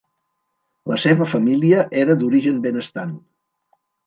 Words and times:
La 0.91 0.97
seva 1.03 1.27
família 1.33 1.83
era 2.05 2.17
d'origen 2.23 2.59
benestant. 2.65 3.15